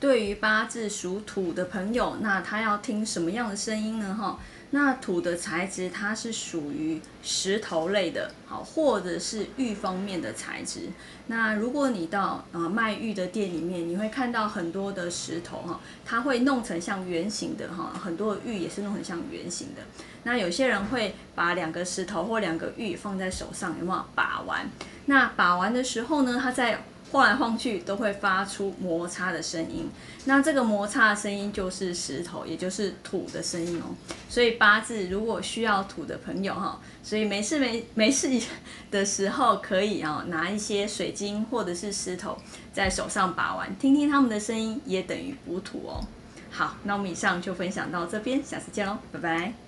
[0.00, 4.14] 对于八字属土的朋友，那他要听什么样的声音呢？
[4.14, 4.38] 哈，
[4.70, 10.90] 那土的材质它是属于石头类的，好，或者是玉方面的材质。
[11.26, 19.82] 那如果你到呃卖玉的店里面，你会看到很多的石头哈，它会弄成像圆形的哈，很多的玉也是弄成像圆形的。
[20.22, 24.70] 那有些人会把两个石头或两个玉放在手上，有没有把玩？
[25.06, 29.88] 那把玩的时候呢，它在晃来晃去都会发出摩擦的声音，
[30.26, 33.94] 那这个摩擦的声音就是石头，也就是土的声音哦。
[34.28, 38.28] 所以八字如果需要土的朋友哈，所以没事没没事
[38.90, 42.36] 的时候可以啊拿一些水晶或者是石头
[42.72, 46.04] 在手上把玩，听听他们的声音，也等于补土哦。
[46.50, 49.67] 好，那我们以上就分享到这边，下次见喽，拜拜。